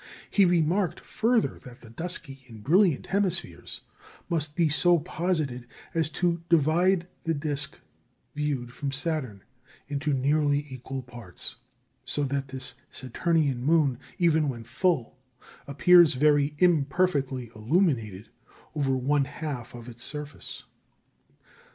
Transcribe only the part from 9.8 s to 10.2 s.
into